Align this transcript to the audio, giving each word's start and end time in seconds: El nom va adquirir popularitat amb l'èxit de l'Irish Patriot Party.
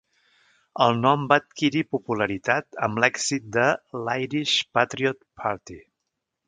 El 0.85 0.95
nom 1.01 1.27
va 1.31 1.37
adquirir 1.41 1.83
popularitat 1.97 2.81
amb 2.89 3.03
l'èxit 3.05 3.47
de 3.59 3.69
l'Irish 4.09 4.59
Patriot 4.79 5.27
Party. 5.45 5.81